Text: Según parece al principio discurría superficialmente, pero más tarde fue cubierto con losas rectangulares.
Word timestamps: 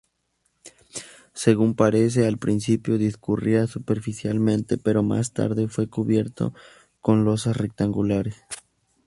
Según 1.35 1.75
parece 1.75 2.25
al 2.25 2.39
principio 2.39 2.97
discurría 2.97 3.67
superficialmente, 3.67 4.79
pero 4.79 5.03
más 5.03 5.31
tarde 5.31 5.67
fue 5.67 5.89
cubierto 5.89 6.55
con 7.01 7.23
losas 7.23 7.55
rectangulares. 7.55 8.35